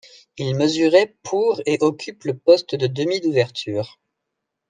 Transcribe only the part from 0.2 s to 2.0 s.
Il mesurait pour et